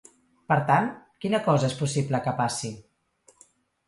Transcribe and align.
Per 0.51 0.55
tant, 0.69 0.87
quina 1.25 1.41
cosa 1.47 1.67
és 1.71 1.75
possible 1.81 2.21
que 2.29 2.33
passi? 2.39 2.73